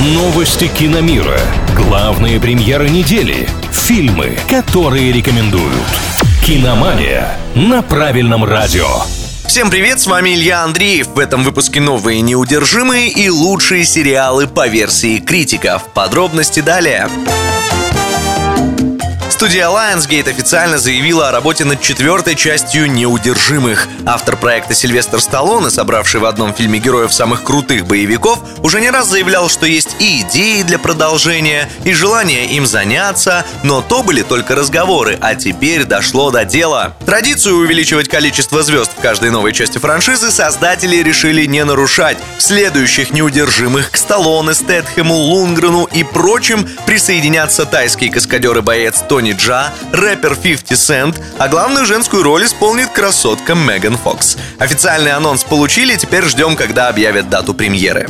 [0.00, 1.40] Новости киномира.
[1.74, 3.48] Главные премьеры недели.
[3.72, 5.74] Фильмы, которые рекомендуют.
[6.44, 8.86] Киномания на правильном радио.
[9.48, 11.08] Всем привет, с вами Илья Андреев.
[11.08, 15.88] В этом выпуске новые неудержимые и лучшие сериалы по версии критиков.
[15.92, 17.08] Подробности далее.
[19.38, 23.86] Студия Lionsgate официально заявила о работе над четвертой частью «Неудержимых».
[24.04, 29.06] Автор проекта Сильвестр Сталлоне, собравший в одном фильме героев самых крутых боевиков, уже не раз
[29.06, 34.56] заявлял, что есть и идеи для продолжения, и желание им заняться, но то были только
[34.56, 36.96] разговоры, а теперь дошло до дела.
[37.06, 42.18] Традицию увеличивать количество звезд в каждой новой части франшизы создатели решили не нарушать.
[42.38, 49.27] В следующих «Неудержимых» к Сталлоне, Стэтхэму, Лунгрену и прочим присоединятся тайский каскадер и боец Тони
[49.28, 54.38] Тони Джа, рэпер 50 Cent, а главную женскую роль исполнит красотка Меган Фокс.
[54.58, 58.08] Официальный анонс получили, теперь ждем, когда объявят дату премьеры.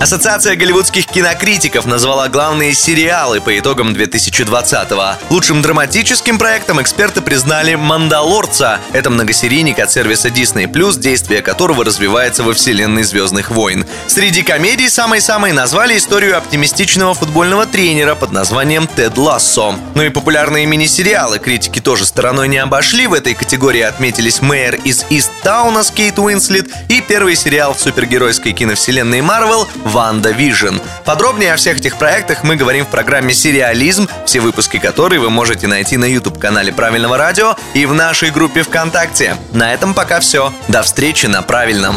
[0.00, 5.16] Ассоциация голливудских кинокритиков назвала главные сериалы по итогам 2020-го.
[5.32, 8.80] Лучшим драматическим проектом эксперты признали «Мандалорца».
[8.92, 10.66] Это многосерийник от сервиса Disney+,
[10.98, 13.86] действие которого развивается во вселенной «Звездных войн».
[14.06, 19.76] Среди комедий самой-самой назвали историю оптимистичного футбольного тренера под названием Тед Лассо.
[19.94, 23.06] Ну и популярные мини-сериалы критики тоже стороной не обошли.
[23.06, 28.52] В этой категории отметились «Мэйр из Истауна» с Кейт Уинслет и первый сериал в супергеройской
[28.52, 30.82] киновселенной Марвел Ванда Vision.
[31.04, 35.66] Подробнее о всех этих проектах мы говорим в программе «Сериализм», все выпуски которой вы можете
[35.66, 39.36] найти на YouTube-канале Правильного радио и в нашей группе ВКонтакте.
[39.52, 40.52] На этом пока все.
[40.68, 41.96] До встречи на Правильном.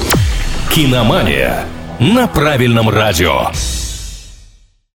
[0.72, 1.66] Киномания
[2.00, 3.52] на Правильном радио.